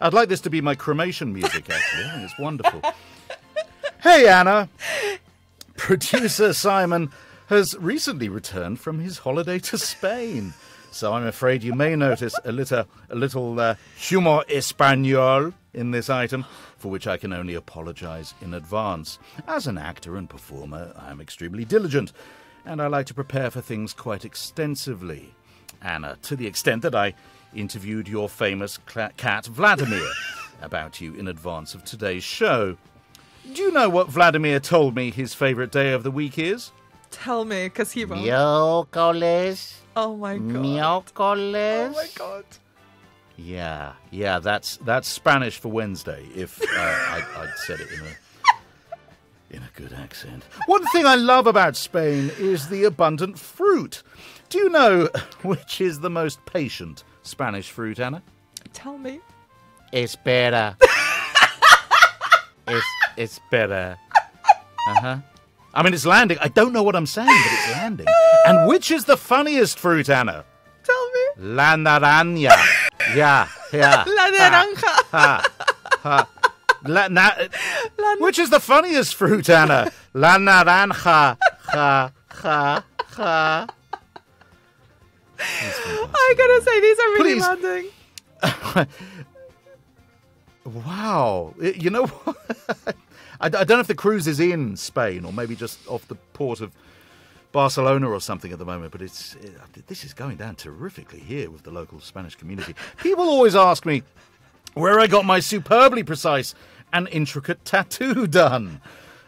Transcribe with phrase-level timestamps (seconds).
[0.00, 2.24] I'd like this to be my cremation music, actually.
[2.24, 2.82] It's wonderful.
[4.00, 4.68] Hey, Anna.
[5.76, 7.10] Producer Simon
[7.48, 10.54] has recently returned from his holiday to Spain.
[10.92, 16.08] So I'm afraid you may notice a little, a little uh, humor español in this
[16.08, 16.44] item,
[16.76, 19.18] for which I can only apologize in advance.
[19.48, 22.12] As an actor and performer, I am extremely diligent,
[22.68, 25.34] and I like to prepare for things quite extensively.
[25.80, 27.14] Anna, to the extent that I
[27.54, 28.78] interviewed your famous
[29.16, 30.06] cat Vladimir
[30.62, 32.76] about you in advance of today's show.
[33.52, 36.70] Do you know what Vladimir told me his favorite day of the week is?
[37.10, 38.18] Tell me, because he wrote.
[38.18, 39.74] Miércoles.
[39.96, 40.56] Oh my god.
[41.16, 41.88] Miércoles.
[41.88, 42.44] Oh my god.
[43.36, 46.26] Yeah, yeah, that's that's Spanish for Wednesday.
[46.34, 48.10] If uh, I'd, I'd said it in a
[49.50, 50.44] in a good accent.
[50.66, 54.02] One thing I love about Spain is the abundant fruit.
[54.48, 55.08] Do you know
[55.42, 58.22] which is the most patient Spanish fruit, Anna?
[58.72, 59.20] Tell me.
[59.92, 60.76] Espera.
[62.68, 62.84] Es,
[63.16, 63.96] espera.
[64.88, 65.16] Uh huh.
[65.72, 66.36] I mean, it's landing.
[66.38, 68.06] I don't know what I'm saying, but it's landing.
[68.44, 70.44] And which is the funniest fruit, Anna?
[70.84, 71.54] Tell me.
[71.54, 72.52] La naranja.
[73.14, 74.04] Yeah, yeah.
[74.06, 74.92] La naranja.
[75.12, 75.42] Ha,
[76.02, 76.28] ha.
[76.84, 77.48] La, na, La
[78.18, 79.90] which is the funniest fruit, Anna?
[80.14, 81.36] La naranja.
[81.72, 83.66] Ha, ha, ha.
[85.40, 87.42] I gotta say, these are really Please.
[87.42, 88.86] landing.
[90.68, 91.54] Wow.
[91.60, 92.36] You know what?
[93.40, 96.16] I, I don't know if the cruise is in Spain or maybe just off the
[96.34, 96.72] port of
[97.52, 101.50] Barcelona or something at the moment, but it's it, this is going down terrifically here
[101.50, 102.74] with the local Spanish community.
[102.98, 104.02] People always ask me
[104.74, 106.54] where I got my superbly precise
[106.92, 108.80] and intricate tattoo done.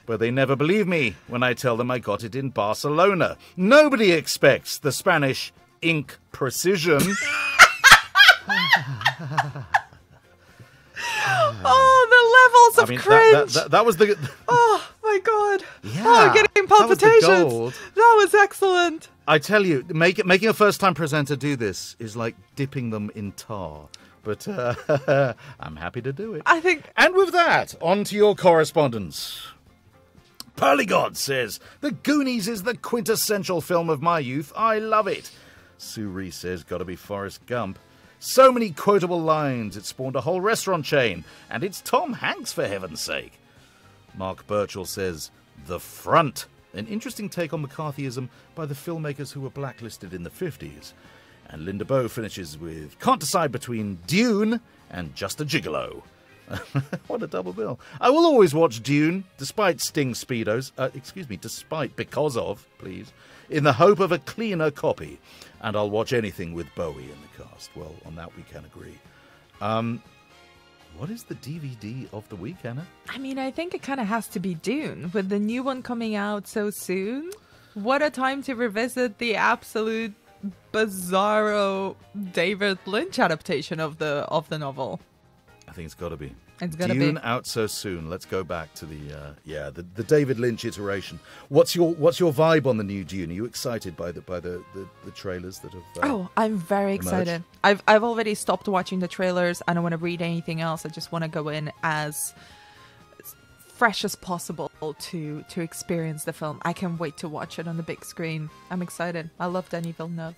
[0.07, 3.37] But they never believe me when I tell them I got it in Barcelona.
[3.57, 7.01] Nobody expects the Spanish ink precision.
[11.63, 13.53] Oh, the levels I of mean, that, cringe.
[13.55, 14.31] that, that, that was the.
[14.49, 15.63] Oh my god.
[15.83, 17.79] Yeah, oh, I'm getting that was palpitations.
[17.95, 19.09] That was excellent.
[19.27, 23.33] I tell you, make making a first-time presenter do this is like dipping them in
[23.33, 23.89] tar.
[24.23, 26.43] But uh, I'm happy to do it.
[26.47, 29.47] I think And with that, on to your correspondence.
[30.57, 34.53] Pearlygod says, The Goonies is the quintessential film of my youth.
[34.55, 35.31] I love it.
[35.79, 37.79] Sue Reese says, Gotta be Forrest Gump.
[38.19, 41.25] So many quotable lines, it spawned a whole restaurant chain.
[41.49, 43.41] And it's Tom Hanks, for heaven's sake.
[44.15, 45.31] Mark Birchall says,
[45.67, 46.47] The Front.
[46.75, 50.93] An interesting take on McCarthyism by the filmmakers who were blacklisted in the 50s.
[51.51, 56.03] And Linda Bow finishes with, Can't decide between Dune and Just a Gigolo.
[57.07, 57.79] what a double bill.
[58.01, 63.13] I will always watch Dune, despite Sting Speedos, uh, excuse me, despite, because of, please,
[63.49, 65.21] in the hope of a cleaner copy.
[65.61, 67.71] And I'll watch anything with Bowie in the cast.
[67.77, 68.99] Well, on that we can agree.
[69.61, 70.03] Um,
[70.97, 72.87] what is the DVD of the week, Anna?
[73.09, 75.83] I mean, I think it kind of has to be Dune with the new one
[75.83, 77.31] coming out so soon.
[77.75, 80.15] What a time to revisit the absolute
[80.73, 81.97] bizarro
[82.33, 85.01] David Lynch adaptation of the of the novel.
[85.69, 86.35] I think it's got to be.
[86.63, 87.21] It's gotta Dune be.
[87.23, 88.11] out so soon.
[88.11, 91.19] Let's go back to the uh, yeah the, the David Lynch iteration.
[91.49, 93.31] What's your what's your vibe on the new Dune?
[93.31, 95.83] Are you excited by the by the, the, the trailers that have?
[95.97, 97.07] Uh, Oh, I'm very emerged?
[97.07, 97.45] excited.
[97.65, 99.63] I've I've already stopped watching the trailers.
[99.69, 100.85] I don't want to read anything else.
[100.85, 102.35] I just want to go in as
[103.81, 106.61] fresh as possible to to experience the film.
[106.71, 108.51] I can't wait to watch it on the big screen.
[108.71, 109.31] I'm excited.
[109.41, 110.35] I love Denis Villeneuve.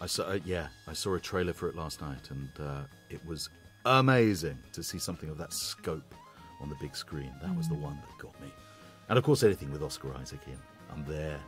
[0.00, 3.20] I saw uh, yeah I saw a trailer for it last night and uh, it
[3.26, 3.50] was
[3.84, 6.14] amazing to see something of that scope
[6.62, 7.32] on the big screen.
[7.42, 7.82] That was the Mm.
[7.88, 8.50] one that got me.
[9.10, 10.58] And of course, anything with Oscar Isaac in,
[10.90, 11.38] I'm there.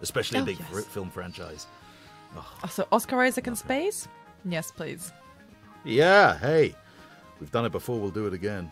[0.00, 0.84] Especially a Oh, big yes.
[0.86, 1.66] film franchise.
[2.36, 4.06] Oh, so Oscar Isaac in space?
[4.44, 5.12] Yes, please.
[5.84, 6.76] Yeah, hey,
[7.40, 7.98] we've done it before.
[8.00, 8.70] We'll do it again.